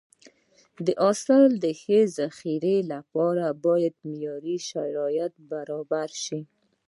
د 0.85 0.87
حاصل 1.03 1.43
د 1.63 1.65
ښه 1.81 1.99
ذخیرې 2.17 2.77
لپاره 2.93 3.45
باید 3.65 3.93
معیاري 4.07 4.57
شرایط 4.69 5.33
برابر 5.51 6.09
شي. 6.23 6.39